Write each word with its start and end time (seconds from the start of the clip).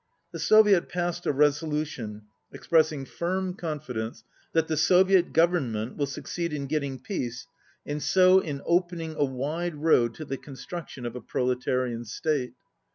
The 0.31 0.39
Soviet 0.39 0.89
passed 0.89 1.27
a 1.27 1.31
resolution 1.31 2.23
expressing 2.51 3.05
"firm 3.05 3.49
68 3.49 3.57
confidence 3.61 4.23
that 4.51 4.67
the 4.67 4.75
Soviet 4.75 5.31
Government 5.31 5.95
will 5.95 6.07
suc 6.07 6.23
ceed 6.25 6.53
in 6.53 6.65
getting 6.65 6.97
peace 6.97 7.45
and 7.85 8.01
so 8.01 8.39
in 8.39 8.63
opening 8.65 9.13
a 9.15 9.23
wide 9.23 9.75
road 9.75 10.15
to 10.15 10.25
the 10.25 10.37
construction 10.37 11.05
of 11.05 11.15
a 11.15 11.21
proletarian 11.21 12.03
state." 12.05 12.53